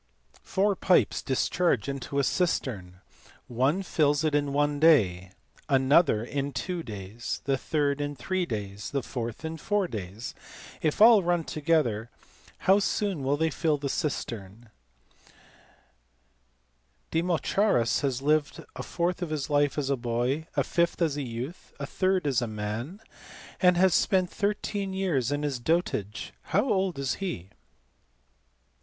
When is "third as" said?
21.85-22.41